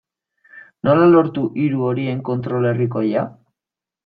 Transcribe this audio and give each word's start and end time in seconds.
Nola 0.87 1.03
lortu 1.15 1.43
hiru 1.65 1.83
horien 1.91 2.25
kontrol 2.31 2.67
herrikoia? 2.71 3.29